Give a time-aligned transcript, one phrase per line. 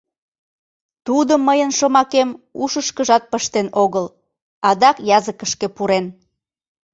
[1.05, 2.29] Тудо мыйын шомакем
[2.63, 4.05] ушышкыжат пыштен огыл:
[4.69, 6.05] адак языкышке пурен.